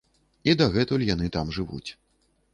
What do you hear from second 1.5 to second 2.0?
жывуць.